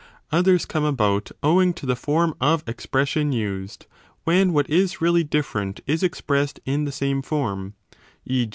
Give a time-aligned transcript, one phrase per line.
[0.31, 3.85] 10 Others come about owing to the form of expression used,
[4.23, 7.75] when what is really different is expressed in the same form,
[8.25, 8.49] e.